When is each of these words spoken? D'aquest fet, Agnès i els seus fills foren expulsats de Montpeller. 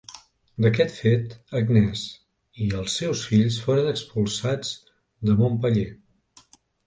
D'aquest 0.65 0.93
fet, 1.01 1.33
Agnès 1.59 2.05
i 2.67 2.71
els 2.79 2.95
seus 3.01 3.21
fills 3.33 3.59
foren 3.67 3.91
expulsats 3.91 4.71
de 5.29 5.37
Montpeller. 5.43 5.87